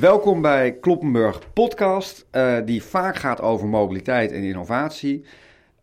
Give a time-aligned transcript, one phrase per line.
[0.00, 5.24] Welkom bij Kloppenburg Podcast, uh, die vaak gaat over mobiliteit en innovatie.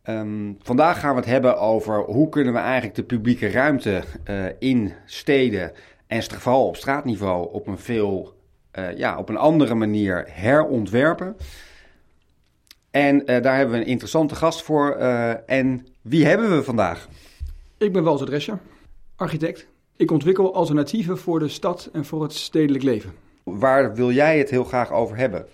[0.10, 4.46] Um, vandaag gaan we het hebben over hoe kunnen we eigenlijk de publieke ruimte uh,
[4.60, 5.72] in steden
[6.08, 8.34] en vooral op straatniveau op een veel,
[8.80, 11.36] uh, ja, op een andere manier herontwerpen.
[12.92, 14.92] En daar hebben we een interessante gast voor.
[15.46, 17.08] en wie hebben we vandaag?
[17.78, 18.60] Ik ben Walter Drescher,
[19.16, 19.68] architect.
[19.96, 23.27] Ik ontwikkel alternatieven voor de stad en voor het stedelijk leven.
[23.56, 25.46] Waar wil jij het heel graag over hebben?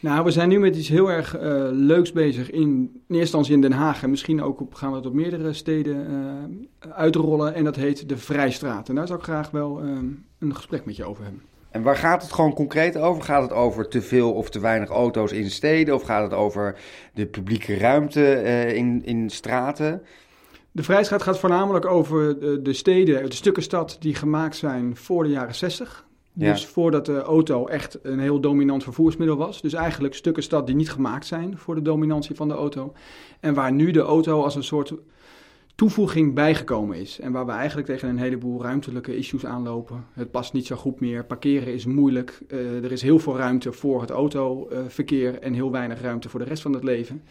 [0.00, 2.50] Nou, we zijn nu met iets heel erg uh, leuks bezig.
[2.50, 5.12] In, in, eerste instantie in Den Haag en misschien ook op, gaan we het op
[5.12, 7.54] meerdere steden uh, uitrollen.
[7.54, 8.88] En dat heet de Vrijstraat.
[8.88, 9.90] En daar zou ik graag wel uh,
[10.38, 11.42] een gesprek met je over hebben.
[11.70, 13.22] En waar gaat het gewoon concreet over?
[13.22, 15.94] Gaat het over te veel of te weinig auto's in steden?
[15.94, 16.78] Of gaat het over
[17.14, 18.42] de publieke ruimte
[18.74, 20.02] in, in straten?
[20.72, 25.22] De Vrijstraat gaat voornamelijk over de, de steden, de stukken stad die gemaakt zijn voor
[25.22, 26.05] de jaren 60.
[26.38, 29.62] Dus voordat de auto echt een heel dominant vervoersmiddel was.
[29.62, 32.92] Dus eigenlijk stukken stad die niet gemaakt zijn voor de dominantie van de auto.
[33.40, 34.94] En waar nu de auto als een soort
[35.74, 37.20] toevoeging bijgekomen is.
[37.20, 40.04] En waar we eigenlijk tegen een heleboel ruimtelijke issues aanlopen.
[40.12, 42.40] Het past niet zo goed meer, parkeren is moeilijk.
[42.48, 46.46] Uh, er is heel veel ruimte voor het autoverkeer en heel weinig ruimte voor de
[46.46, 47.22] rest van het leven.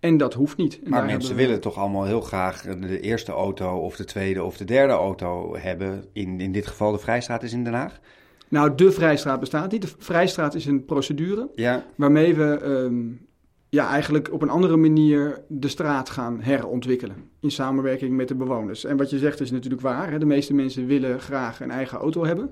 [0.00, 0.80] En dat hoeft niet.
[0.84, 1.42] En maar mensen we...
[1.42, 5.56] willen toch allemaal heel graag de eerste auto of de tweede of de derde auto
[5.56, 6.04] hebben.
[6.12, 8.00] In, in dit geval de Vrijstraat is in Den Haag.
[8.48, 9.82] Nou, de Vrijstraat bestaat niet.
[9.82, 11.84] De Vrijstraat is een procedure ja.
[11.96, 13.26] waarmee we um,
[13.68, 17.16] ja, eigenlijk op een andere manier de straat gaan herontwikkelen.
[17.40, 18.84] In samenwerking met de bewoners.
[18.84, 20.10] En wat je zegt is natuurlijk waar.
[20.10, 20.18] Hè?
[20.18, 22.50] De meeste mensen willen graag een eigen auto hebben.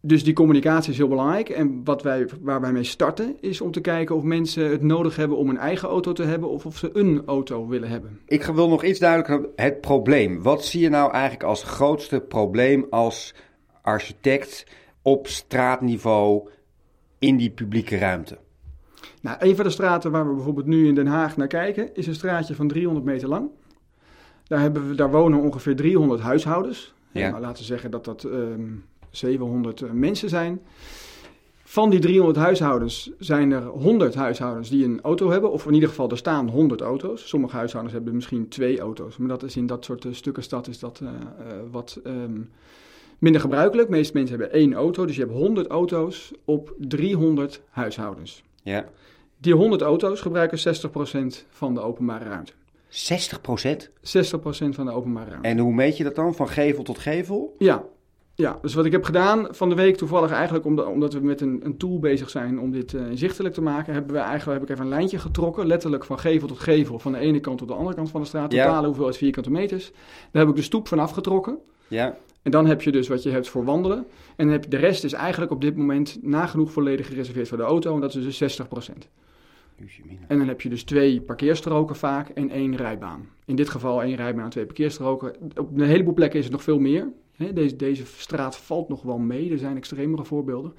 [0.00, 1.48] Dus die communicatie is heel belangrijk.
[1.48, 5.16] En wat wij, waar wij mee starten is om te kijken of mensen het nodig
[5.16, 8.20] hebben om een eigen auto te hebben of of ze een auto willen hebben.
[8.26, 9.48] Ik wil nog iets duidelijker.
[9.56, 10.42] Het probleem.
[10.42, 13.34] Wat zie je nou eigenlijk als grootste probleem als
[13.86, 14.66] architect
[15.02, 16.48] op straatniveau
[17.18, 18.38] in die publieke ruimte?
[19.20, 22.06] Nou, een van de straten waar we bijvoorbeeld nu in Den Haag naar kijken, is
[22.06, 23.50] een straatje van 300 meter lang.
[24.44, 26.94] Daar, hebben we, daar wonen ongeveer 300 huishoudens.
[27.10, 27.30] Ja.
[27.30, 30.60] Nou, laten we zeggen dat dat um, 700 uh, mensen zijn.
[31.64, 35.52] Van die 300 huishoudens zijn er 100 huishoudens die een auto hebben.
[35.52, 37.28] Of in ieder geval, er staan 100 auto's.
[37.28, 39.16] Sommige huishoudens hebben misschien twee auto's.
[39.16, 41.08] Maar dat is in dat soort uh, stukken stad is dat uh,
[41.70, 42.50] wat um,
[43.18, 43.88] minder gebruikelijk.
[43.88, 45.06] De meeste mensen hebben één auto.
[45.06, 48.42] Dus je hebt 100 auto's op 300 huishoudens.
[48.62, 48.84] Ja.
[49.38, 52.52] Die 100 auto's gebruiken 60% van de openbare ruimte.
[52.52, 52.56] 60%
[52.92, 55.48] 60% van de openbare ruimte.
[55.48, 56.34] En hoe meet je dat dan?
[56.34, 57.54] Van gevel tot gevel?
[57.58, 57.84] Ja.
[58.34, 61.60] Ja, dus wat ik heb gedaan van de week toevallig eigenlijk, omdat we met een,
[61.64, 64.74] een tool bezig zijn om dit uh, inzichtelijk te maken, hebben we eigenlijk heb ik
[64.74, 67.74] even een lijntje getrokken, letterlijk van gevel tot gevel, van de ene kant tot de
[67.74, 68.84] andere kant van de straat, totale ja.
[68.86, 69.92] hoeveelheid vierkante meters.
[70.30, 71.58] Daar heb ik de stoep van afgetrokken.
[71.88, 72.16] Ja.
[72.46, 73.98] En dan heb je dus wat je hebt voor wandelen.
[74.36, 77.56] En dan heb je, de rest is eigenlijk op dit moment nagenoeg volledig gereserveerd voor
[77.56, 77.94] de auto.
[77.94, 78.66] En dat is dus 60%
[80.28, 83.28] En dan heb je dus twee parkeerstroken vaak en één rijbaan.
[83.44, 85.36] In dit geval één rijbaan en twee parkeerstroken.
[85.56, 87.08] Op een heleboel plekken is het nog veel meer.
[87.54, 89.50] Deze, deze straat valt nog wel mee.
[89.50, 90.72] Er zijn extremere voorbeelden.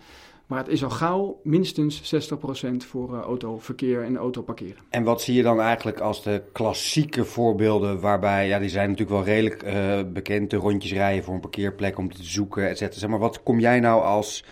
[0.47, 2.37] Maar het is al gauw minstens 60%
[2.77, 4.83] voor uh, autoverkeer en autoparkeren.
[4.89, 9.17] En wat zie je dan eigenlijk als de klassieke voorbeelden waarbij, ja, die zijn natuurlijk
[9.17, 12.99] wel redelijk uh, bekend, de rondjes rijden voor een parkeerplek om te zoeken, et cetera.
[12.99, 14.43] Zeg maar wat kom jij nou als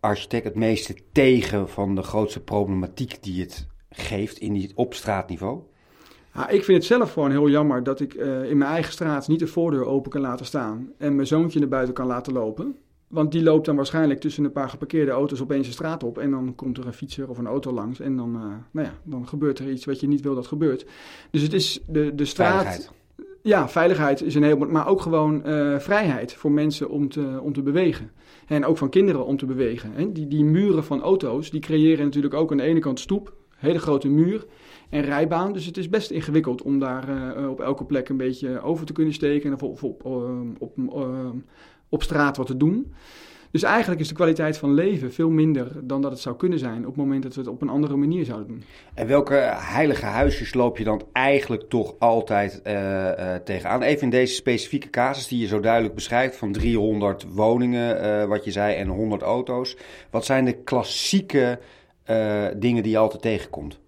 [0.00, 5.60] architect het meeste tegen van de grootste problematiek die het geeft in die, op straatniveau?
[6.34, 9.28] Ja, ik vind het zelf gewoon heel jammer dat ik uh, in mijn eigen straat
[9.28, 12.76] niet de voordeur open kan laten staan en mijn zoontje naar buiten kan laten lopen.
[13.10, 16.18] Want die loopt dan waarschijnlijk tussen een paar geparkeerde auto's opeens de straat op.
[16.18, 18.00] En dan komt er een fietser of een auto langs.
[18.00, 20.86] En dan, uh, nou ja, dan gebeurt er iets wat je niet wil dat gebeurt.
[21.30, 22.62] Dus het is de, de straat.
[22.62, 22.90] Veiligheid.
[23.42, 24.56] Ja, veiligheid is een heel.
[24.56, 28.10] Maar ook gewoon uh, vrijheid voor mensen om te, om te bewegen.
[28.46, 29.92] En ook van kinderen om te bewegen.
[29.92, 30.12] Hè.
[30.12, 33.34] Die, die muren van auto's die creëren natuurlijk ook aan de ene kant stoep.
[33.56, 34.46] Hele grote muur
[34.90, 35.52] en rijbaan.
[35.52, 38.92] Dus het is best ingewikkeld om daar uh, op elke plek een beetje over te
[38.92, 39.52] kunnen steken.
[39.52, 40.04] Of op, op,
[40.58, 41.34] op, op
[41.90, 42.92] op straat wat te doen.
[43.50, 46.78] Dus eigenlijk is de kwaliteit van leven veel minder dan dat het zou kunnen zijn
[46.78, 48.62] op het moment dat we het op een andere manier zouden doen.
[48.94, 53.82] En welke heilige huisjes loop je dan eigenlijk toch altijd uh, uh, tegenaan?
[53.82, 58.44] Even in deze specifieke casus die je zo duidelijk beschrijft van 300 woningen, uh, wat
[58.44, 59.76] je zei, en 100 auto's.
[60.10, 61.58] Wat zijn de klassieke
[62.56, 63.80] dingen die je altijd tegenkomt?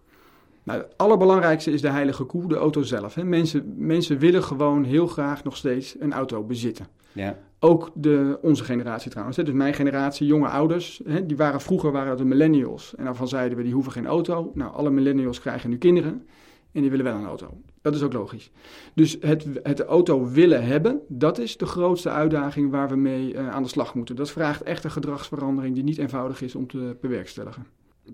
[0.63, 3.15] Nou, het allerbelangrijkste is de heilige koe, de auto zelf.
[3.15, 3.25] Hè.
[3.25, 6.87] Mensen, mensen willen gewoon heel graag nog steeds een auto bezitten.
[7.13, 7.39] Ja.
[7.65, 9.37] Ook de, onze generatie trouwens.
[9.37, 9.43] Hè.
[9.43, 12.95] Dus mijn generatie, jonge ouders, hè, die waren vroeger waren de millennials.
[12.97, 14.51] En daarvan zeiden we, die hoeven geen auto.
[14.55, 16.27] Nou, alle millennials krijgen nu kinderen.
[16.73, 17.47] En die willen wel een auto.
[17.83, 18.51] Dat is ook logisch.
[18.95, 23.49] Dus het, het auto willen hebben, dat is de grootste uitdaging waar we mee uh,
[23.49, 24.17] aan de slag moeten.
[24.17, 27.67] Dat vraagt echt een gedragsverandering die niet eenvoudig is om te bewerkstelligen.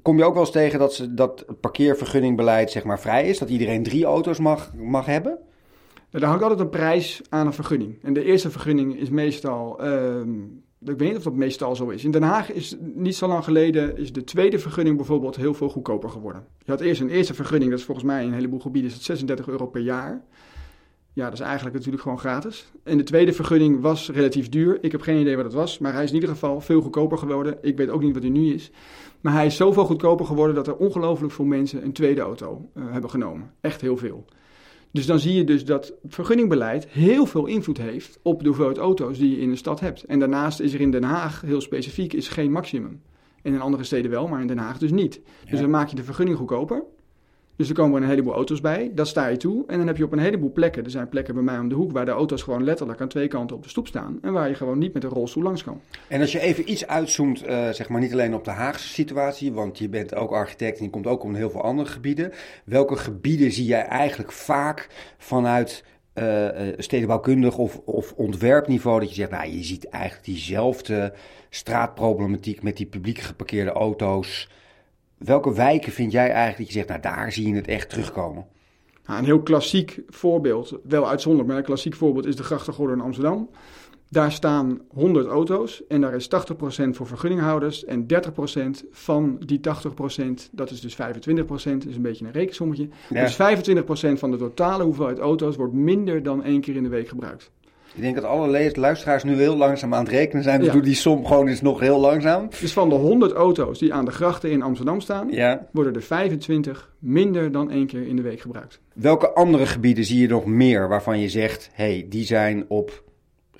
[0.03, 3.39] Kom je ook wel eens tegen dat, ze, dat parkeervergunningbeleid zeg maar, vrij is?
[3.39, 5.39] Dat iedereen drie auto's mag, mag hebben?
[6.11, 7.99] Er hangt altijd een prijs aan een vergunning.
[8.03, 10.41] En de eerste vergunning is meestal ehm,
[10.81, 12.05] ik weet niet of dat meestal zo is.
[12.05, 15.69] In Den Haag is niet zo lang geleden is de tweede vergunning bijvoorbeeld heel veel
[15.69, 16.47] goedkoper geworden.
[16.65, 18.97] Je had eerst een eerste vergunning, dat is volgens mij in een heleboel gebieden is
[18.97, 20.23] het 36 euro per jaar.
[21.13, 22.73] Ja, dat is eigenlijk natuurlijk gewoon gratis.
[22.83, 24.79] En de tweede vergunning was relatief duur.
[24.81, 27.19] Ik heb geen idee wat het was, maar hij is in ieder geval veel goedkoper
[27.19, 27.59] geworden.
[27.63, 28.71] Ik weet ook niet wat hij nu is.
[29.21, 32.85] Maar hij is zoveel goedkoper geworden dat er ongelooflijk veel mensen een tweede auto uh,
[32.91, 33.53] hebben genomen.
[33.61, 34.25] Echt heel veel.
[34.93, 39.19] Dus dan zie je dus dat vergunningbeleid heel veel invloed heeft op de hoeveelheid auto's
[39.19, 40.05] die je in een stad hebt.
[40.05, 43.02] En daarnaast is er in Den Haag heel specifiek is geen maximum.
[43.43, 45.20] En in andere steden wel, maar in Den Haag dus niet.
[45.50, 46.85] Dus dan maak je de vergunning goedkoper.
[47.59, 49.65] Dus er komen een heleboel auto's bij, dat sta je toe.
[49.67, 51.75] En dan heb je op een heleboel plekken, er zijn plekken bij mij om de
[51.75, 51.93] hoek...
[51.93, 54.19] waar de auto's gewoon letterlijk aan twee kanten op de stoep staan...
[54.23, 55.81] en waar je gewoon niet met een rolstoel langs kan.
[56.09, 59.53] En als je even iets uitzoomt, uh, zeg maar niet alleen op de Haagse situatie...
[59.53, 62.33] want je bent ook architect en je komt ook om heel veel andere gebieden.
[62.65, 64.89] Welke gebieden zie jij eigenlijk vaak
[65.19, 65.85] vanuit
[66.15, 69.01] uh, stedenbouwkundig of, of ontwerpniveau...
[69.01, 71.13] dat je zegt, nou, je ziet eigenlijk diezelfde
[71.51, 72.63] straatproblematiek...
[72.63, 74.49] met die publiek geparkeerde auto's...
[75.19, 78.47] Welke wijken vind jij eigenlijk dat je zegt, nou daar zie je het echt terugkomen?
[79.06, 83.03] Nou, een heel klassiek voorbeeld, wel uitzonderlijk, maar een klassiek voorbeeld is de grachtengordel in
[83.03, 83.49] Amsterdam.
[84.11, 86.29] Daar staan 100 auto's en daar is 80%
[86.91, 90.97] voor vergunninghouders en 30% van die 80%, dat is dus 25%,
[91.53, 92.88] is een beetje een rekensommetje.
[93.09, 93.37] Dus 25%
[94.12, 97.50] van de totale hoeveelheid auto's wordt minder dan één keer in de week gebruikt.
[97.99, 100.61] Ik denk dat alle luisteraars nu heel langzaam aan het rekenen zijn.
[100.61, 102.49] Dus doe die som gewoon eens nog heel langzaam.
[102.61, 105.31] Dus van de 100 auto's die aan de grachten in Amsterdam staan,
[105.73, 108.81] worden er 25 minder dan één keer in de week gebruikt.
[108.95, 113.03] Welke andere gebieden zie je nog meer waarvan je zegt, hey, die zijn op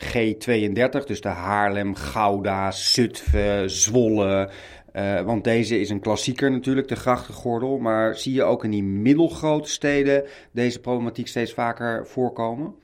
[0.05, 4.51] G32, dus de Haarlem, Gouda, Zutphen, Zwolle.
[4.93, 7.79] Uh, want deze is een klassieker natuurlijk, de grachtengordel.
[7.79, 12.75] Maar zie je ook in die middelgrote steden deze problematiek steeds vaker voorkomen?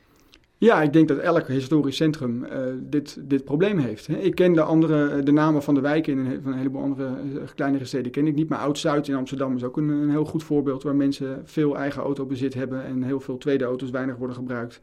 [0.58, 4.08] Ja, ik denk dat elk historisch centrum uh, dit, dit probleem heeft.
[4.08, 7.08] Ik ken de, andere, eh, de namen van de wijken in van een heleboel andere
[7.08, 8.48] uh, kleinere steden ken ik niet.
[8.48, 12.54] Maar Oud-Zuid in Amsterdam is ook een, heel goed voorbeeld waar mensen veel eigen autobezit
[12.54, 14.80] hebben en heel veel tweede auto's weinig worden gebruikt.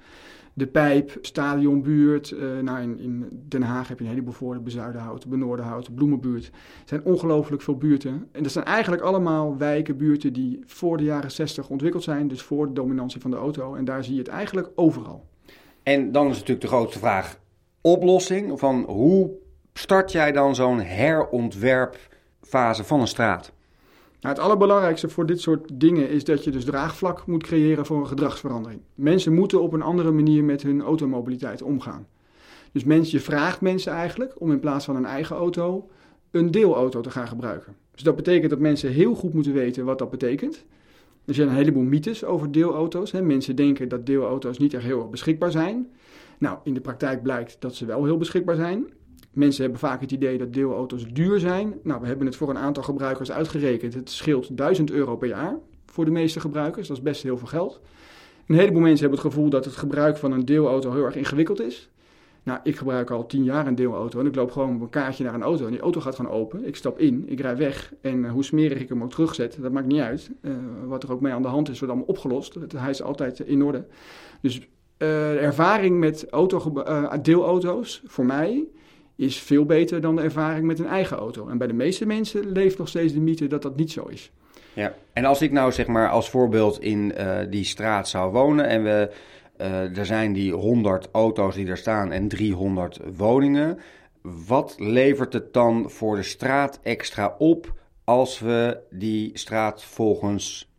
[0.54, 5.96] De Pijp, Stadionbuurt, nou in, in, Den Haag heb je een heleboel voorbeelden, Bezuidenhout, Benoordenhout,
[5.96, 6.46] Bloemenbuurt.
[6.46, 6.52] Er
[6.86, 8.28] zijn ongelooflijk veel buurten.
[8.32, 12.42] En dat zijn eigenlijk allemaal wijken, buurten die voor de jaren 60 ontwikkeld zijn, dus
[12.42, 13.76] voor de dominantie van de auto.
[13.76, 15.30] En daar zie je het eigenlijk overal.
[15.84, 17.40] En dan is natuurlijk de grootste vraag:
[17.82, 19.32] oplossing van hoe
[19.74, 23.52] start jij dan zo'n herontwerpfase van een straat?
[24.22, 28.00] Nou, het allerbelangrijkste voor dit soort dingen is dat je dus draagvlak moet creëren voor
[28.00, 28.82] een gedragsverandering.
[28.96, 32.08] Mensen moeten op een andere manier met hun automobiliteit omgaan.
[32.72, 35.90] Dus mensen, je vraagt mensen eigenlijk om in plaats van een eigen auto
[36.32, 37.76] een deelauto te gaan gebruiken.
[37.92, 40.66] Dus dat betekent dat mensen heel goed moeten weten wat dat betekent.
[41.26, 43.12] Er zijn een heleboel mythes over deelauto's.
[43.12, 43.22] Hè.
[43.22, 45.92] Mensen denken dat deelauto's niet echt heel beschikbaar zijn.
[46.38, 48.94] Nou, in de praktijk blijkt dat ze wel heel beschikbaar zijn.
[49.32, 51.74] Mensen hebben vaak het idee dat deelauto's duur zijn.
[51.84, 53.94] Nou, we hebben het voor een aantal gebruikers uitgerekend.
[53.94, 56.88] Het scheelt 1000 euro per jaar voor de meeste gebruikers.
[56.88, 57.82] Dat is best heel veel geld.
[58.48, 61.62] Een heleboel mensen hebben het gevoel dat het gebruik van een deelauto heel erg ingewikkeld
[61.62, 61.90] is.
[62.44, 65.24] Nou, ik gebruik al tien jaar een deelauto en ik loop gewoon op een kaartje
[65.24, 66.68] naar een auto en die auto gaat gewoon open.
[66.68, 69.72] Ik stap in, ik rij weg en uh, hoe smerig ik hem ook terugzet, dat
[69.72, 70.32] maakt niet uit.
[70.42, 70.54] Uh,
[70.86, 72.56] wat er ook mee aan de hand is, wordt allemaal opgelost.
[72.76, 73.86] Hij is altijd in orde.
[74.42, 74.68] Dus uh,
[74.98, 76.84] de ervaring met auto,
[77.22, 78.64] deelauto's voor mij
[79.16, 81.48] is veel beter dan de ervaring met een eigen auto.
[81.48, 84.32] En bij de meeste mensen leeft nog steeds de mythe dat dat niet zo is.
[84.74, 87.14] Ja, en als ik nou zeg maar als voorbeeld in
[87.50, 89.12] die straat zou wonen en we
[89.62, 93.80] uh, er zijn die 100 auto's die er staan en 300 woningen.
[94.48, 100.72] Wat levert het dan voor de straat extra op als we die straat volgens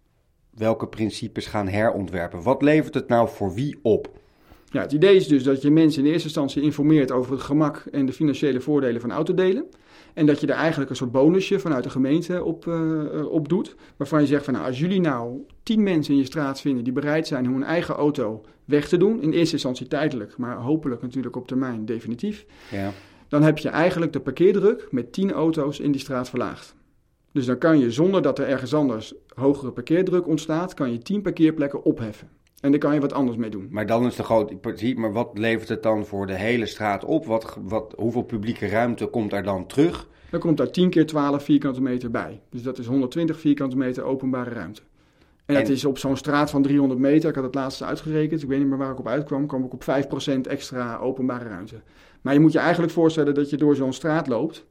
[0.50, 2.42] welke principes gaan herontwerpen?
[2.42, 4.10] Wat levert het nou voor wie op?
[4.70, 7.84] Ja, het idee is dus dat je mensen in eerste instantie informeert over het gemak
[7.90, 9.66] en de financiële voordelen van autodelen.
[10.14, 13.76] En dat je daar eigenlijk een soort bonusje vanuit de gemeente op, uh, op doet.
[13.96, 16.92] Waarvan je zegt van nou, als jullie nou tien mensen in je straat vinden die
[16.92, 19.22] bereid zijn om hun eigen auto weg te doen.
[19.22, 22.46] In eerste instantie tijdelijk, maar hopelijk natuurlijk op termijn definitief.
[22.70, 22.90] Ja.
[23.28, 26.74] Dan heb je eigenlijk de parkeerdruk met tien auto's in die straat verlaagd.
[27.32, 31.22] Dus dan kan je zonder dat er ergens anders hogere parkeerdruk ontstaat, kan je tien
[31.22, 32.28] parkeerplekken opheffen.
[32.62, 33.68] En daar kan je wat anders mee doen.
[33.70, 37.26] Maar dan is de grote maar wat levert het dan voor de hele straat op?
[37.26, 40.08] Wat, wat, hoeveel publieke ruimte komt er dan terug?
[40.30, 42.40] Dan komt daar 10 keer 12 vierkante meter bij.
[42.50, 44.82] Dus dat is 120 vierkante meter openbare ruimte.
[45.44, 48.48] En dat is op zo'n straat van 300 meter, ik had het laatst uitgerekend, ik
[48.48, 51.80] weet niet meer waar ik op uitkwam, kwam ik op 5% extra openbare ruimte.
[52.20, 54.66] Maar je moet je eigenlijk voorstellen dat je door zo'n straat loopt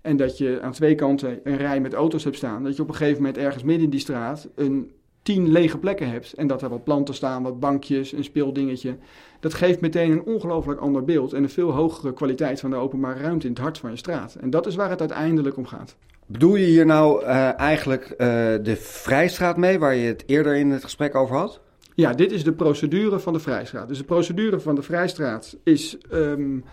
[0.00, 2.64] en dat je aan twee kanten een rij met auto's hebt staan.
[2.64, 4.90] Dat je op een gegeven moment ergens midden in die straat een
[5.22, 6.32] tien lege plekken hebt.
[6.32, 8.96] En dat er wat planten staan, wat bankjes, een speeldingetje.
[9.40, 13.20] Dat geeft meteen een ongelooflijk ander beeld en een veel hogere kwaliteit van de openbare
[13.20, 14.34] ruimte in het hart van je straat.
[14.34, 15.96] En dat is waar het uiteindelijk om gaat.
[16.26, 18.16] Bedoel je hier nou uh, eigenlijk uh,
[18.62, 21.60] de Vrijstraat mee, waar je het eerder in het gesprek over had?
[21.94, 23.88] Ja, dit is de procedure van de Vrijstraat.
[23.88, 26.64] Dus de procedure van de Vrijstraat is um,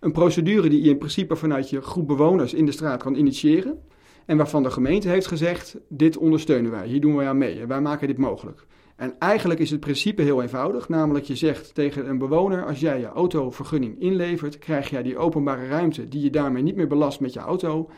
[0.00, 3.78] een procedure die je in principe vanuit je groep bewoners in de straat kan initiëren.
[4.26, 7.80] En waarvan de gemeente heeft gezegd: dit ondersteunen wij, hier doen wij aan mee wij
[7.80, 8.66] maken dit mogelijk.
[8.96, 13.00] En eigenlijk is het principe heel eenvoudig, namelijk je zegt tegen een bewoner: als jij
[13.00, 17.32] je autovergunning inlevert, krijg jij die openbare ruimte die je daarmee niet meer belast met
[17.32, 17.90] je auto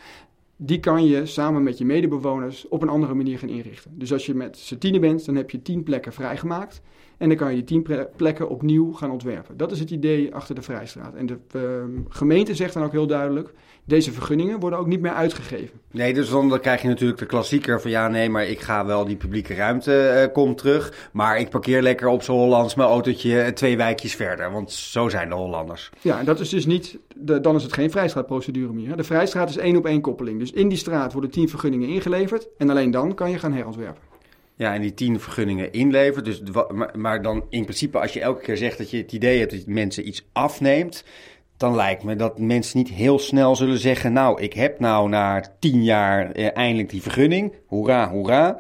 [0.57, 3.91] die kan je samen met je medebewoners op een andere manier gaan inrichten.
[3.95, 6.83] Dus als je met z'n tienen bent, dan heb je tien plekken vrijgemaakt.
[7.17, 9.57] En dan kan je die tien plekken opnieuw gaan ontwerpen.
[9.57, 11.15] Dat is het idee achter de Vrijstraat.
[11.15, 13.53] En de uh, gemeente zegt dan ook heel duidelijk:
[13.87, 15.81] deze vergunningen worden ook niet meer uitgegeven.
[15.91, 19.05] Nee, dus dan krijg je natuurlijk de klassieker van ja, nee, maar ik ga wel
[19.05, 21.09] die publieke ruimte uh, komt terug.
[21.13, 24.53] Maar ik parkeer lekker op zo'n Hollands mijn autootje twee wijkjes verder.
[24.53, 25.91] Want zo zijn de Hollanders.
[26.01, 28.97] Ja, en dat is dus niet, de, dan is het geen vrijstraatprocedure meer.
[28.97, 30.39] De Vrijstraat is één op één koppeling.
[30.39, 32.49] Dus in die straat worden tien vergunningen ingeleverd.
[32.59, 34.03] En alleen dan kan je gaan herontwerpen.
[34.57, 36.25] Ja, en die tien vergunningen inlevert.
[36.25, 39.39] Dus, maar, maar dan in principe, als je elke keer zegt dat je het idee
[39.39, 41.05] hebt dat mensen iets afneemt,
[41.57, 45.45] dan lijkt me dat mensen niet heel snel zullen zeggen: Nou, ik heb nou na
[45.59, 47.53] tien jaar eh, eindelijk die vergunning.
[47.67, 48.57] Hoera, hoera.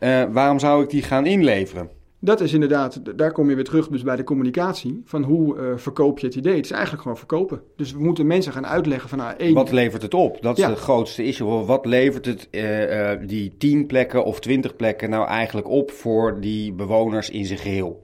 [0.00, 1.90] Uh, waarom zou ik die gaan inleveren?
[2.24, 5.02] Dat is inderdaad, daar kom je weer terug dus bij de communicatie.
[5.04, 6.56] Van hoe uh, verkoop je het idee?
[6.56, 7.60] Het is eigenlijk gewoon verkopen.
[7.76, 9.18] Dus we moeten mensen gaan uitleggen van...
[9.18, 9.54] Nou, één...
[9.54, 10.38] Wat levert het op?
[10.40, 10.70] Dat is ja.
[10.70, 11.64] de grootste issue.
[11.64, 16.40] Wat levert het, uh, uh, die tien plekken of twintig plekken nou eigenlijk op voor
[16.40, 18.02] die bewoners in zijn geheel?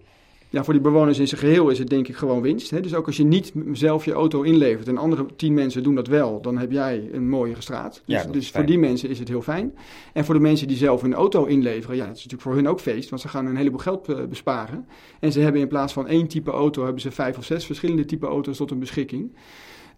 [0.50, 2.70] Ja, voor die bewoners in zijn geheel is het denk ik gewoon winst.
[2.70, 2.80] Hè?
[2.80, 6.06] Dus ook als je niet zelf je auto inlevert en andere tien mensen doen dat
[6.06, 8.02] wel, dan heb jij een mooiere straat.
[8.04, 9.74] Dus, ja, dus voor die mensen is het heel fijn.
[10.12, 12.68] En voor de mensen die zelf hun auto inleveren, ja, het is natuurlijk voor hun
[12.68, 14.86] ook feest, want ze gaan een heleboel geld eh, besparen.
[15.20, 18.04] En ze hebben in plaats van één type auto, hebben ze vijf of zes verschillende
[18.04, 19.32] type auto's tot hun beschikking.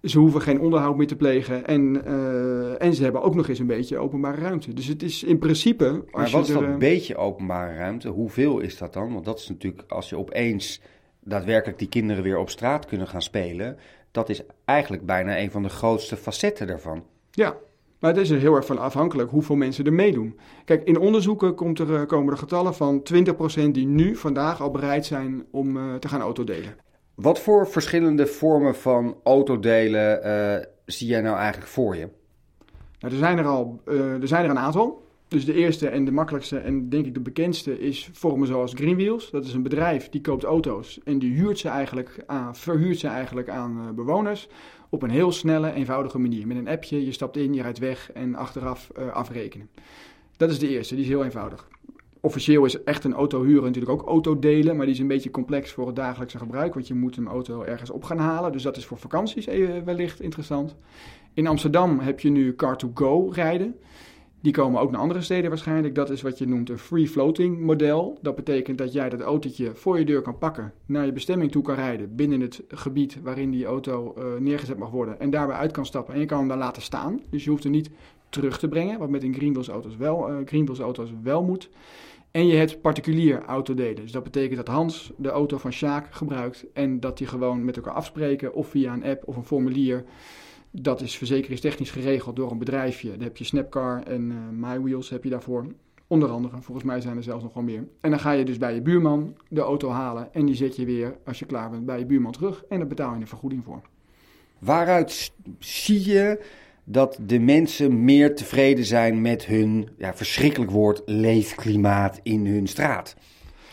[0.03, 3.59] Ze hoeven geen onderhoud meer te plegen en, uh, en ze hebben ook nog eens
[3.59, 4.75] een beetje openbare ruimte.
[4.75, 6.05] Dus het is in principe...
[6.11, 8.09] Maar wat is dat een beetje openbare ruimte?
[8.09, 9.13] Hoeveel is dat dan?
[9.13, 10.81] Want dat is natuurlijk, als je opeens
[11.21, 13.77] daadwerkelijk die kinderen weer op straat kunnen gaan spelen...
[14.11, 17.05] dat is eigenlijk bijna een van de grootste facetten daarvan.
[17.31, 17.57] Ja,
[18.03, 20.39] maar het is er heel erg van afhankelijk hoeveel mensen er meedoen.
[20.65, 23.03] Kijk, in onderzoeken komt er, komen er getallen van
[23.67, 26.77] 20% die nu, vandaag, al bereid zijn om uh, te gaan autodelen.
[27.15, 32.09] Wat voor verschillende vormen van autodelen uh, zie jij nou eigenlijk voor je?
[32.99, 35.01] Nou, er zijn er al uh, er zijn er een aantal.
[35.29, 39.31] Dus de eerste en de makkelijkste en denk ik de bekendste is vormen zoals Greenwheels.
[39.31, 43.09] Dat is een bedrijf die koopt auto's en die huurt ze eigenlijk aan, verhuurt ze
[43.09, 44.49] eigenlijk aan uh, bewoners
[44.89, 46.47] op een heel snelle, eenvoudige manier.
[46.47, 49.71] Met een appje, je stapt in, je rijdt weg en achteraf afrekenen.
[50.37, 51.69] Dat is de eerste, die is heel eenvoudig
[52.25, 55.73] officieel is echt een auto huren natuurlijk ook autodelen, maar die is een beetje complex
[55.73, 58.53] voor het dagelijkse gebruik, want je moet een auto ergens op gaan halen.
[58.53, 59.47] Dus dat is voor vakanties
[59.85, 60.77] wellicht interessant.
[61.35, 63.77] In Amsterdam heb je nu Car2Go rijden.
[64.43, 65.95] Die komen ook naar andere steden waarschijnlijk.
[65.95, 68.19] Dat is wat je noemt een free floating model.
[68.23, 71.63] Dat betekent dat jij dat autootje voor je deur kan pakken, naar je bestemming toe
[71.63, 75.73] kan rijden binnen het gebied waarin die auto uh, neergezet mag worden en daarbij uit
[75.73, 77.21] kan stappen en je kan hem daar laten staan.
[77.31, 77.91] Dus je hoeft hem niet
[78.29, 81.71] terug te brengen, wat met een Greenwheels auto's wel, uh, Greenwheels auto's wel moet.
[82.31, 84.03] En je hebt particulier autodelen.
[84.03, 87.77] Dus dat betekent dat Hans de auto van Sjaak gebruikt en dat die gewoon met
[87.77, 90.05] elkaar afspreken of via een app of een formulier.
[90.75, 93.11] Dat is verzekeringstechnisch geregeld door een bedrijfje.
[93.11, 94.37] Daar heb je Snapcar en uh,
[94.69, 95.67] MyWheels heb je daarvoor.
[96.07, 97.85] Onder andere, volgens mij zijn er zelfs nog wel meer.
[98.01, 100.85] En dan ga je dus bij je buurman de auto halen en die zet je
[100.85, 102.65] weer, als je klaar bent, bij je buurman terug.
[102.69, 103.81] En daar betaal je een vergoeding voor.
[104.59, 106.45] Waaruit zie je
[106.85, 113.17] dat de mensen meer tevreden zijn met hun, ja, verschrikkelijk woord, leefklimaat in hun straat.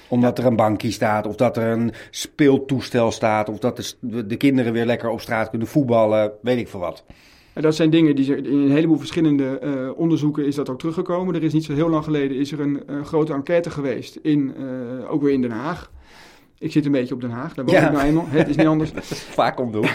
[0.10, 4.36] Omdat er een bankje staat, of dat er een speeltoestel staat, of dat de, de
[4.36, 7.04] kinderen weer lekker op straat kunnen voetballen, weet ik veel wat.
[7.54, 11.36] dat zijn dingen die in een heleboel verschillende uh, onderzoeken is dat ook teruggekomen.
[11.36, 14.54] Er is niet zo heel lang geleden is er een, een grote enquête geweest, in,
[14.60, 15.92] uh, ook weer in Den Haag.
[16.60, 17.86] Ik zit een beetje op Den Haag, daar woon ja.
[17.86, 18.26] ik nou eenmaal.
[18.28, 18.92] Het is niet anders.
[19.40, 19.86] Vaak om doen.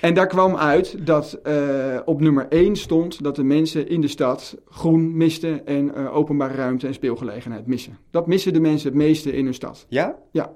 [0.00, 4.08] En daar kwam uit dat uh, op nummer 1 stond dat de mensen in de
[4.08, 7.98] stad groen misten en uh, openbare ruimte en speelgelegenheid missen.
[8.10, 9.86] Dat missen de mensen het meeste in hun stad.
[9.88, 10.16] Ja?
[10.30, 10.52] Ja.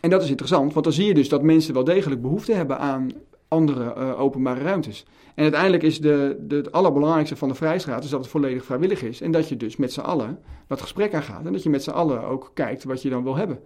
[0.00, 2.78] En dat is interessant, want dan zie je dus dat mensen wel degelijk behoefte hebben
[2.78, 3.10] aan
[3.48, 5.04] andere uh, openbare ruimtes.
[5.34, 9.02] En uiteindelijk is de, de, het allerbelangrijkste van de Vrijstraat is dat het volledig vrijwillig
[9.02, 9.20] is.
[9.20, 11.46] En dat je dus met z'n allen wat gesprek aangaat.
[11.46, 13.58] En dat je met z'n allen ook kijkt wat je dan wil hebben.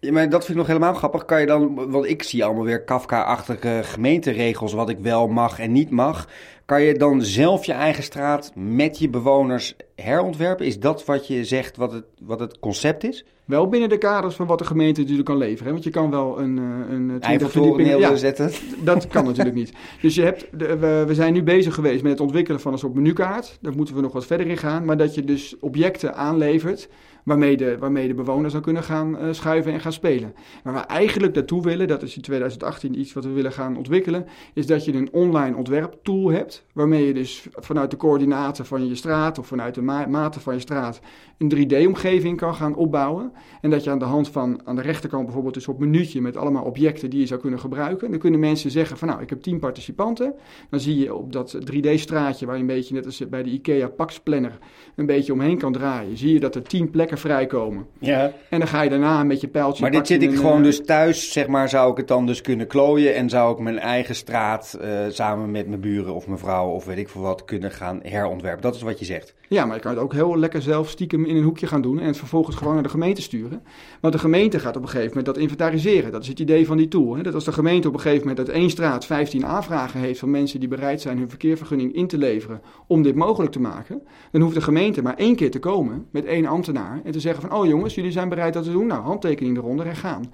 [0.00, 1.24] Ja, maar dat vind ik nog helemaal grappig.
[1.24, 5.72] Kan je dan, want ik zie allemaal weer Kafka-achtige gemeenteregels, wat ik wel mag en
[5.72, 6.28] niet mag.
[6.66, 10.66] Kan je dan zelf je eigen straat met je bewoners herontwerpen?
[10.66, 13.24] Is dat wat je zegt, wat het, wat het concept is?
[13.44, 15.72] Wel binnen de kaders van wat de gemeente natuurlijk kan leveren.
[15.72, 17.98] Want je kan wel een, eh, een 20 verdiepingen...
[17.98, 18.50] Ja, zetten.
[18.84, 19.72] Dat kan natuurlijk niet.
[20.00, 22.94] Dus je hebt, we, we zijn nu bezig geweest met het ontwikkelen van een soort
[22.94, 23.58] menukaart.
[23.60, 24.84] Daar moeten we nog wat verder in gaan.
[24.84, 26.88] Maar dat je dus objecten aanlevert
[27.26, 30.34] waarmee de, waarmee de bewoners dan kunnen gaan uh, schuiven en gaan spelen.
[30.62, 34.26] Waar we eigenlijk naartoe willen, dat is in 2018 iets wat we willen gaan ontwikkelen,
[34.54, 38.94] is dat je een online ontwerptool hebt, waarmee je dus vanuit de coördinaten van je
[38.94, 41.00] straat of vanuit de ma maten van je straat
[41.38, 43.32] een 3D-omgeving kan gaan opbouwen.
[43.60, 46.36] En dat je aan de hand van, aan de rechterkant bijvoorbeeld een soort minuutje met
[46.36, 48.10] allemaal objecten die je zou kunnen gebruiken.
[48.10, 50.34] Dan kunnen mensen zeggen van nou, ik heb 10 participanten.
[50.70, 53.88] Dan zie je op dat 3D-straatje waar je een beetje net als bij de IKEA
[53.88, 54.58] Pax Planner
[54.96, 57.86] een beetje omheen kan draaien, zie je dat er 10 plekken vrijkomen.
[57.98, 58.32] Ja.
[58.50, 59.82] En dan ga je daarna met je pijltje...
[59.82, 62.40] Maar dit zit ik gewoon eh, dus thuis, zeg maar, zou ik het dan dus
[62.40, 63.14] kunnen klooien...
[63.14, 66.84] en zou ik mijn eigen straat uh, samen met mijn buren of mijn vrouw of
[66.84, 68.62] weet ik veel wat kunnen gaan herontwerpen.
[68.62, 69.34] Dat is wat je zegt.
[69.48, 71.98] Ja, maar je kan het ook heel lekker zelf stiekem in een hoekje gaan doen...
[71.98, 73.62] en het vervolgens gewoon naar de gemeente sturen.
[74.00, 76.12] Want de gemeente gaat op een gegeven moment dat inventariseren.
[76.12, 77.16] Dat is het idee van die tool.
[77.16, 77.22] Hè?
[77.22, 80.18] Dat als de gemeente op een gegeven moment uit één straat 15 aanvragen heeft...
[80.18, 82.60] van mensen die bereid zijn hun verkeervergunning in te leveren...
[82.86, 84.02] om dit mogelijk te maken...
[84.30, 87.42] dan hoeft de gemeente maar één keer te komen met één ambtenaar en te zeggen
[87.48, 88.86] van, oh jongens, jullie zijn bereid dat te doen.
[88.86, 90.30] Nou, handtekening eronder en gaan.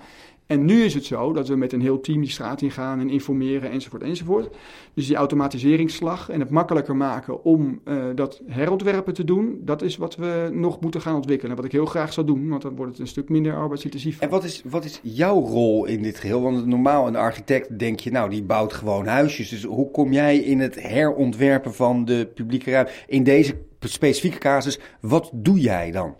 [0.52, 3.00] En nu is het zo dat we met een heel team die straat in gaan
[3.00, 4.56] en informeren enzovoort enzovoort.
[4.94, 9.96] Dus die automatiseringsslag en het makkelijker maken om uh, dat herontwerpen te doen, dat is
[9.96, 11.56] wat we nog moeten gaan ontwikkelen.
[11.56, 14.20] Wat ik heel graag zou doen, want dan wordt het een stuk minder arbeidsintensief.
[14.20, 16.42] En wat is, wat is jouw rol in dit geheel?
[16.42, 19.48] Want normaal een architect denk je, nou die bouwt gewoon huisjes.
[19.48, 22.92] Dus hoe kom jij in het herontwerpen van de publieke ruimte?
[23.06, 26.14] In deze specifieke casus, wat doe jij dan?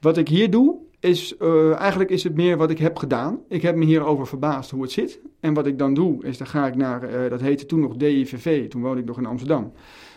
[0.00, 3.40] Wat ik hier doe, is uh, eigenlijk is het meer wat ik heb gedaan.
[3.48, 5.20] Ik heb me hierover verbaasd hoe het zit.
[5.40, 7.96] En wat ik dan doe, is dan ga ik naar, uh, dat heette toen nog
[7.96, 9.72] DIVV, toen woonde ik nog in Amsterdam.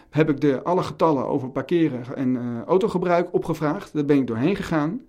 [0.10, 3.94] Heb ik de, alle getallen over parkeren en uh, autogebruik opgevraagd.
[3.94, 5.02] Daar ben ik doorheen gegaan.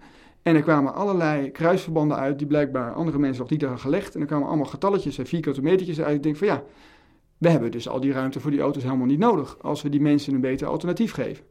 [0.43, 4.15] En er kwamen allerlei kruisverbanden uit die blijkbaar andere mensen nog niet hadden gelegd.
[4.15, 6.17] En er kwamen allemaal getalletjes en vierkante metertjes uit.
[6.17, 6.63] Ik denk van ja,
[7.39, 9.57] we hebben dus al die ruimte voor die auto's helemaal niet nodig.
[9.61, 11.45] Als we die mensen een beter alternatief geven.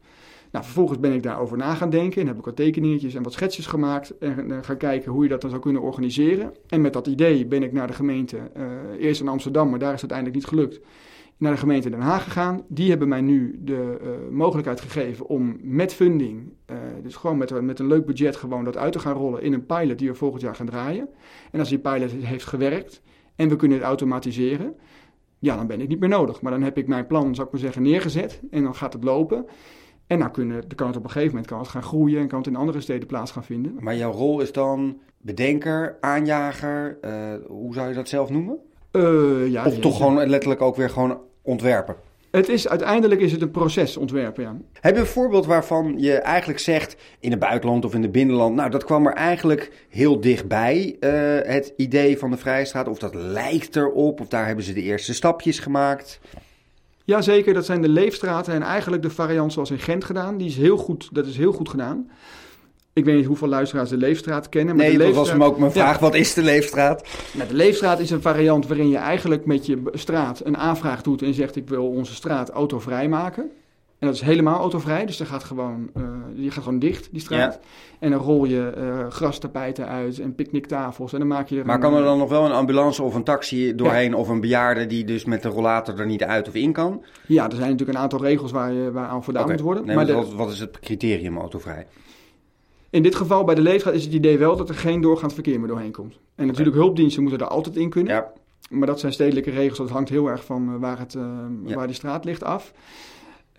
[0.52, 3.34] Nou, vervolgens ben ik daarover na gaan denken en heb ik wat tekeningetjes en wat
[3.34, 6.54] schetsjes gemaakt en uh, gaan kijken hoe je dat dan zou kunnen organiseren.
[6.68, 8.64] En met dat idee ben ik naar de gemeente, uh,
[9.06, 10.86] eerst in Amsterdam, maar daar is het uiteindelijk niet gelukt,
[11.38, 12.64] naar de gemeente Den Haag gegaan.
[12.68, 16.54] Die hebben mij nu de uh, mogelijkheid gegeven om met funding,
[17.04, 19.66] dus gewoon met, met een leuk budget, gewoon dat uit te gaan rollen in een
[19.66, 21.08] pilot die we volgend jaar gaan draaien.
[21.52, 23.02] En als die pilot heeft gewerkt
[23.36, 24.76] en we kunnen het automatiseren,
[25.40, 26.42] ja, dan ben ik niet meer nodig.
[26.42, 29.04] Maar dan heb ik mijn plan, zou ik maar zeggen, neergezet en dan gaat het
[29.04, 29.46] lopen.
[30.10, 32.38] En nou kunnen, kan het op een gegeven moment kan het gaan groeien en kan
[32.38, 33.76] het in andere steden plaats gaan vinden.
[33.80, 37.12] Maar jouw rol is dan bedenker, aanjager, uh,
[37.48, 38.58] hoe zou je dat zelf noemen?
[38.92, 41.96] Uh, ja, of toch gewoon letterlijk ook weer gewoon ontwerpen?
[42.32, 44.56] Het is, uiteindelijk is het een proces ontwerpen, ja.
[44.74, 48.56] Heb je een voorbeeld waarvan je eigenlijk zegt in het buitenland of in het binnenland...
[48.56, 51.12] nou, dat kwam er eigenlijk heel dichtbij, uh,
[51.54, 52.88] het idee van de Vrijstraat...
[52.88, 56.20] of dat lijkt erop, of daar hebben ze de eerste stapjes gemaakt...
[57.10, 60.38] Jazeker, dat zijn de leefstraten en eigenlijk de variant zoals in Gent gedaan.
[60.38, 62.10] Die is heel goed, dat is heel goed gedaan.
[62.94, 64.76] Ik weet niet hoeveel luisteraars de Leefstraat kennen.
[64.76, 65.26] Maar nee, de Leefstraat...
[65.26, 66.00] dat was hem ook mijn vraag.
[66.00, 67.08] Wat is de Leefstraat?
[67.34, 71.22] Nou, de Leefstraat is een variant waarin je eigenlijk met je straat een aanvraag doet
[71.22, 73.52] en zegt: Ik wil onze straat autovrij maken.
[74.00, 76.04] En dat is helemaal autovrij, dus dan gaat gewoon, uh,
[76.36, 77.54] die gaat gewoon dicht, die straat.
[77.54, 77.60] Ja.
[78.00, 81.76] En dan rol je uh, grastapijten uit en picknicktafels en dan maak je er Maar
[81.76, 84.12] een, kan er dan nog wel een ambulance of een taxi doorheen...
[84.12, 84.18] Ja.
[84.18, 87.04] of een bejaarde die dus met de rollator er niet uit of in kan?
[87.26, 89.56] Ja, er zijn natuurlijk een aantal regels waar, je, waar aan voldaan okay.
[89.56, 89.86] moet worden.
[89.86, 91.88] Nee, maar, maar de, wat, wat, is het criterium autovrij?
[92.90, 95.60] In dit geval bij de leefstraat is het idee wel dat er geen doorgaand verkeer
[95.60, 96.20] meer doorheen komt.
[96.36, 98.14] En natuurlijk hulpdiensten moeten er altijd in kunnen.
[98.14, 98.32] Ja.
[98.70, 101.24] Maar dat zijn stedelijke regels, dat hangt heel erg van waar, het, uh,
[101.66, 101.76] ja.
[101.76, 102.74] waar die straat ligt af.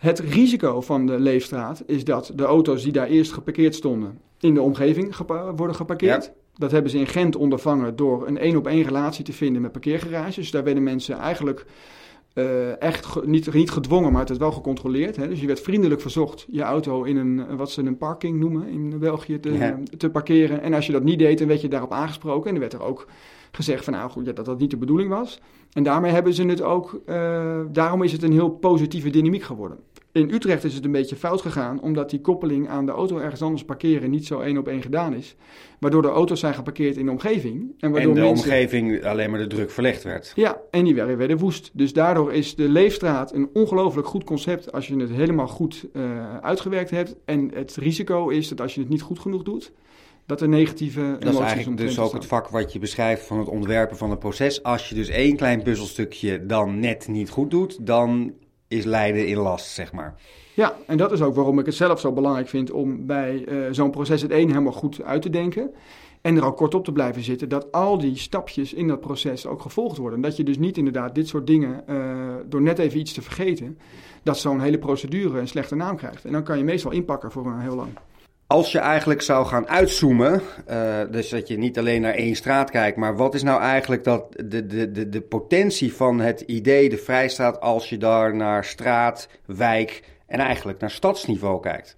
[0.01, 4.55] Het risico van de Leefstraat is dat de auto's die daar eerst geparkeerd stonden in
[4.55, 6.25] de omgeving gepa worden geparkeerd.
[6.25, 6.33] Ja.
[6.55, 9.73] Dat hebben ze in Gent ondervangen door een één op één relatie te vinden met
[9.73, 10.35] parkeergarages.
[10.35, 11.67] Dus daar werden mensen eigenlijk
[12.35, 15.17] uh, echt ge niet, niet gedwongen, maar het is wel gecontroleerd.
[15.17, 15.29] Hè?
[15.29, 18.99] Dus je werd vriendelijk verzocht je auto in een, wat ze een parking noemen in
[18.99, 19.79] België, te, ja.
[19.97, 20.63] te parkeren.
[20.63, 22.49] En als je dat niet deed, dan werd je daarop aangesproken.
[22.49, 23.07] En er werd er ook
[23.51, 25.41] gezegd van nou goed, ja, dat dat niet de bedoeling was.
[25.73, 29.79] En daarmee hebben ze het ook, uh, daarom is het een heel positieve dynamiek geworden.
[30.13, 33.43] In Utrecht is het een beetje fout gegaan, omdat die koppeling aan de auto ergens
[33.43, 35.37] anders parkeren niet zo één op één gedaan is.
[35.79, 37.75] Waardoor de auto's zijn geparkeerd in de omgeving.
[37.79, 40.33] En, waardoor en de omgeving alleen maar de druk verlegd werd.
[40.35, 41.71] Ja, en die werden, werden woest.
[41.73, 46.37] Dus daardoor is de Leefstraat een ongelooflijk goed concept als je het helemaal goed uh,
[46.41, 47.17] uitgewerkt hebt.
[47.25, 49.73] En het risico is dat als je het niet goed genoeg doet,
[50.27, 53.39] dat er negatieve emoties Dat is eigenlijk dus ook het vak wat je beschrijft van
[53.39, 54.63] het ontwerpen van het proces.
[54.63, 58.33] Als je dus één klein puzzelstukje dan net niet goed doet, dan
[58.71, 60.15] is lijden in last, zeg maar.
[60.55, 63.67] Ja, en dat is ook waarom ik het zelf zo belangrijk vind om bij uh,
[63.71, 65.71] zo'n proces het één helemaal goed uit te denken.
[66.21, 69.47] En er ook kort op te blijven zitten, dat al die stapjes in dat proces
[69.47, 70.21] ook gevolgd worden.
[70.21, 73.79] Dat je dus niet inderdaad dit soort dingen, uh, door net even iets te vergeten,
[74.23, 76.25] dat zo'n hele procedure een slechte naam krijgt.
[76.25, 77.91] En dan kan je meestal inpakken voor een heel lang.
[78.51, 82.71] Als je eigenlijk zou gaan uitzoomen, uh, dus dat je niet alleen naar één straat
[82.71, 86.89] kijkt, maar wat is nou eigenlijk dat, de, de, de, de potentie van het idee,
[86.89, 91.97] de vrijstraat, als je daar naar straat, wijk en eigenlijk naar stadsniveau kijkt?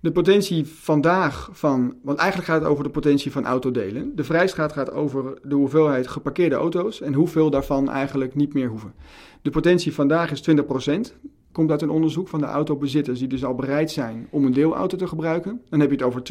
[0.00, 4.16] De potentie vandaag van, want eigenlijk gaat het over de potentie van autodelen.
[4.16, 8.94] De vrijstraat gaat over de hoeveelheid geparkeerde auto's en hoeveel daarvan eigenlijk niet meer hoeven.
[9.42, 11.14] De potentie vandaag is 20%
[11.52, 14.96] komt uit een onderzoek van de autobezitters die dus al bereid zijn om een deelauto
[14.96, 15.62] te gebruiken.
[15.68, 16.22] Dan heb je het over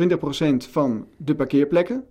[0.63, 2.03] 20% van de parkeerplekken.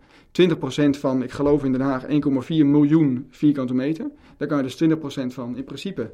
[0.43, 0.51] 20%
[0.91, 2.09] van, ik geloof in Den Haag, 1,4
[2.49, 4.11] miljoen vierkante meter.
[4.37, 6.11] Daar kan je dus 20% van in principe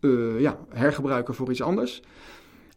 [0.00, 2.02] uh, ja, hergebruiken voor iets anders.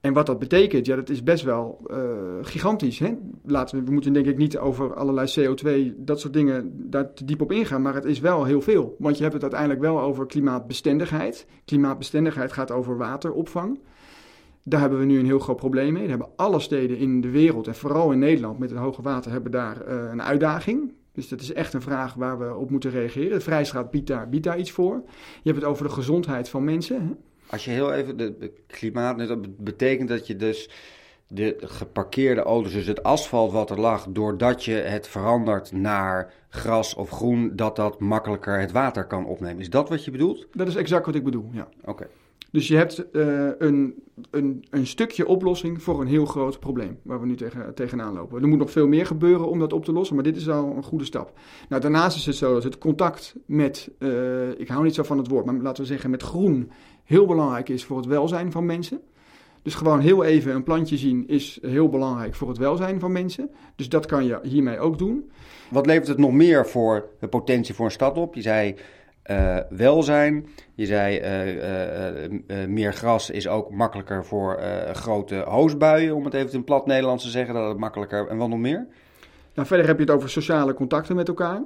[0.08, 1.98] En wat dat betekent, ja, dat is best wel uh,
[2.42, 3.00] gigantisch.
[3.00, 3.14] Hè?
[3.46, 7.26] Laten we, we moeten denk ik niet over allerlei CO2, dat soort dingen, daar te
[7.26, 7.82] diep op ingaan.
[7.82, 8.96] Maar het is wel heel veel.
[9.00, 11.48] Want je hebt het uiteindelijk wel over klimaatbestendigheid.
[11.66, 13.80] Klimaatbestendigheid gaat over wateropvang.
[14.64, 16.02] Daar hebben we nu een heel groot probleem mee.
[16.02, 19.32] Daar hebben alle steden in de wereld en vooral in Nederland met het hoge water
[19.32, 20.94] hebben daar uh, een uitdaging.
[21.12, 23.38] Dus dat is echt een vraag waar we op moeten reageren.
[23.38, 25.02] De Vrijstraat biedt daar, biedt daar iets voor.
[25.42, 27.02] Je hebt het over de gezondheid van mensen.
[27.02, 27.14] Hè?
[27.50, 30.70] Als je heel even de, klimaat, dat betekent dat je dus
[31.28, 36.96] de geparkeerde auto's, dus het asfalt wat er lag, doordat je het verandert naar gras
[36.96, 39.60] of groen, dat dat makkelijker het water kan opnemen.
[39.60, 40.48] Is dat wat je bedoelt?
[40.52, 41.68] Dat is exact wat ik bedoel, ja.
[41.86, 42.08] Oké.
[42.52, 47.20] Dus je hebt uh, een, een, een stukje oplossing voor een heel groot probleem waar
[47.20, 48.42] we nu tegen, tegenaan lopen.
[48.42, 50.76] Er moet nog veel meer gebeuren om dat op te lossen, maar dit is al
[50.76, 51.40] een goede stap.
[51.70, 55.18] Nou, daarnaast is het zo dat het contact met, uh, ik hou niet zo van
[55.18, 56.72] het woord, maar laten we zeggen met groen,
[57.08, 59.02] heel belangrijk is voor het welzijn van mensen.
[59.62, 63.50] Dus gewoon heel even een plantje zien is heel belangrijk voor het welzijn van mensen.
[63.76, 65.32] Dus dat kan je hiermee ook doen.
[65.70, 68.36] Wat levert het nog meer voor de potentie voor een stad op?
[68.36, 68.76] Je zei
[69.26, 70.48] uh, welzijn.
[70.74, 74.60] Je zei uh, uh, meer gras is ook makkelijker voor
[74.94, 77.54] grote hoosbuien, om het even in plat Nederlands te zeggen.
[77.54, 78.28] Dat het makkelijker.
[78.28, 78.88] En wat nog meer?
[79.54, 81.64] Nou, verder heb je het over sociale contacten met elkaar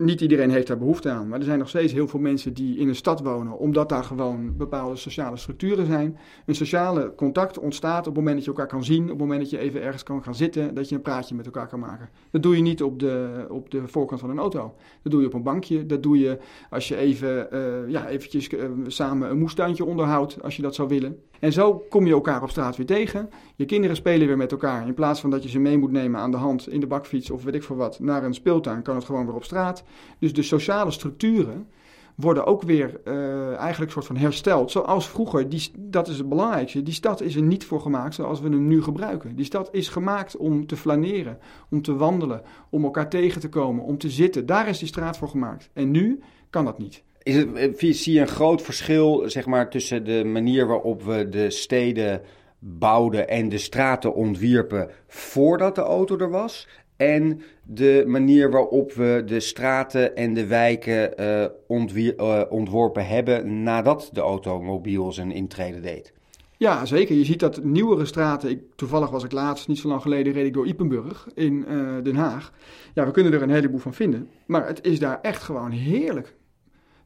[0.00, 2.78] niet iedereen heeft daar behoefte aan, maar er zijn nog steeds heel veel mensen die
[2.78, 6.18] in een stad wonen, omdat daar gewoon bepaalde sociale structuren zijn.
[6.46, 9.40] Een sociale contact ontstaat op het moment dat je elkaar kan zien, op het moment
[9.40, 12.08] dat je even ergens kan gaan zitten, dat je een praatje met elkaar kan maken.
[12.30, 14.74] Dat doe je niet op de, op de voorkant van een auto.
[15.02, 15.86] Dat doe je op een bankje.
[15.86, 16.38] Dat doe je
[16.70, 20.88] als je even, uh, ja, eventjes uh, samen een moestuintje onderhoudt, als je dat zou
[20.88, 21.18] willen.
[21.40, 23.30] En zo kom je elkaar op straat weer tegen.
[23.56, 24.86] Je kinderen spelen weer met elkaar.
[24.86, 27.30] In plaats van dat je ze mee moet nemen aan de hand in de bakfiets
[27.30, 29.84] of weet ik veel wat, naar een speeltuin, kan het gewoon weer op straat.
[30.18, 31.66] Dus de sociale structuren
[32.14, 34.70] worden ook weer uh, eigenlijk soort van hersteld.
[34.70, 36.82] Zoals vroeger, die, dat is het belangrijkste.
[36.82, 39.36] Die stad is er niet voor gemaakt zoals we hem nu gebruiken.
[39.36, 41.38] Die stad is gemaakt om te flaneren,
[41.70, 44.46] om te wandelen, om elkaar tegen te komen, om te zitten.
[44.46, 45.70] Daar is die straat voor gemaakt.
[45.72, 47.02] En nu kan dat niet.
[47.22, 51.50] Is eh, zie je een groot verschil zeg maar, tussen de manier waarop we de
[51.50, 52.20] steden
[52.58, 56.68] bouwden en de straten ontwierpen voordat de auto er was?
[56.96, 64.10] En de manier waarop we de straten en de wijken uh, uh, ontworpen hebben nadat
[64.12, 66.12] de automobiel zijn intrede deed.
[66.56, 67.16] Ja, zeker.
[67.16, 68.50] Je ziet dat nieuwere straten.
[68.50, 71.64] Ik, toevallig was ik laatst, niet zo lang geleden, reed ik door Ipenburg in
[72.02, 72.52] Den Haag.
[72.94, 74.28] Ja, we kunnen er een heleboel van vinden.
[74.46, 76.38] Maar het is daar echt gewoon heerlijk.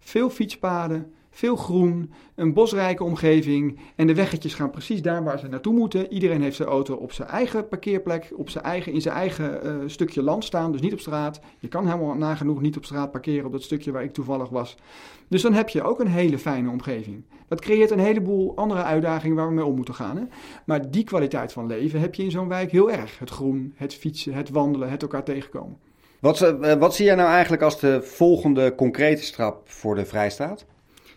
[0.04, 5.48] Veel fietspaden, veel groen, een bosrijke omgeving en de weggetjes gaan precies daar waar ze
[5.48, 6.12] naartoe moeten.
[6.12, 9.74] Iedereen heeft zijn auto op zijn eigen parkeerplek, op zijn eigen, in zijn eigen uh,
[9.86, 11.40] stukje land staan, dus niet op straat.
[11.58, 14.76] Je kan helemaal nagenoeg niet op straat parkeren op dat stukje waar ik toevallig was.
[15.28, 17.24] Dus dan heb je ook een hele fijne omgeving.
[17.48, 20.16] Dat creëert een heleboel andere uitdagingen waar we mee om moeten gaan.
[20.16, 20.24] Hè?
[20.66, 23.18] Maar die kwaliteit van leven heb je in zo'n wijk heel erg.
[23.18, 25.76] Het groen, het fietsen, het wandelen, het elkaar tegenkomen.
[26.24, 30.66] Wat, uh, wat zie jij nou eigenlijk als de volgende concrete stap voor de Vrijstaat?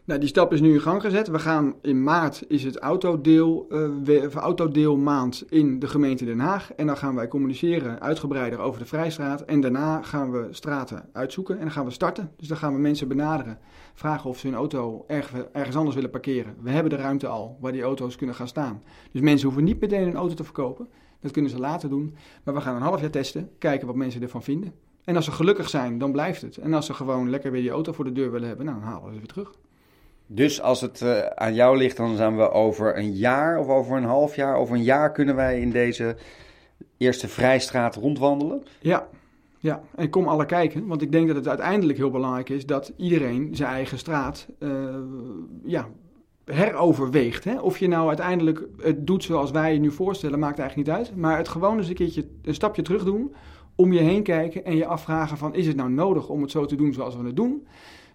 [0.06, 1.28] Nou, die stap is nu in gang gezet.
[1.28, 6.74] We gaan in maart is het autodeel, uh, autodeelmaand in de gemeente Den Haag.
[6.74, 9.42] En dan gaan wij communiceren uitgebreider over de Vrijstraat.
[9.42, 12.32] En daarna gaan we straten uitzoeken en dan gaan we starten.
[12.38, 13.60] Dus dan gaan we mensen benaderen,
[13.94, 15.06] vragen of ze hun auto
[15.52, 16.56] ergens anders willen parkeren.
[16.62, 18.84] We hebben de ruimte al waar die auto's kunnen gaan staan.
[19.12, 20.88] Dus mensen hoeven niet meteen een auto te verkopen.
[21.22, 22.16] Dat kunnen ze later doen.
[22.44, 24.87] Maar we gaan een half jaar testen, kijken wat mensen ervan vinden.
[25.08, 26.58] En als ze gelukkig zijn, dan blijft het.
[26.58, 28.88] En als ze gewoon lekker weer die auto voor de deur willen hebben, nou, dan
[28.88, 29.52] halen we ze weer terug.
[30.26, 33.98] Dus als het uh, aan jou ligt, dan zijn we over een jaar of over
[33.98, 36.16] een half jaar, over een jaar kunnen wij in deze
[36.98, 38.64] eerste vrijstraat rondwandelen?
[38.80, 39.08] Ja,
[39.60, 42.94] ja, en kom alle kijken, want ik denk dat het uiteindelijk heel belangrijk is dat
[42.98, 44.96] iedereen zijn eigen straat uh,
[45.64, 45.88] ja,
[46.46, 47.44] heroverweegt.
[47.44, 47.60] Hè?
[47.60, 51.16] Of je nou uiteindelijk het doet zoals wij je nu voorstellen, maakt eigenlijk niet uit.
[51.16, 53.34] Maar het gewoon eens een keertje een stapje terug doen,
[53.78, 56.66] om je heen kijken en je afvragen van is het nou nodig om het zo
[56.66, 57.68] te doen zoals we het doen?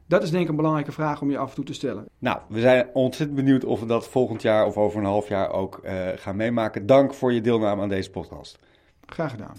[0.06, 2.08] Dat is denk ik een belangrijke vraag om je af en toe te stellen.
[2.18, 5.52] Nou, we zijn ontzettend benieuwd of we dat volgend jaar of over een half jaar
[5.52, 6.86] ook eh, gaan meemaken.
[6.86, 8.58] Dank voor je deelname aan deze podcast.
[9.06, 9.56] Graag gedaan.